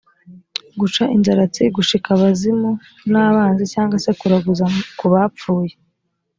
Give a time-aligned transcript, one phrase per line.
[0.79, 2.71] guca inzaratsi, gushika abazimu
[3.11, 4.65] n’abanzi, cyangwa se kuraguza
[4.99, 5.73] ku bapfuye.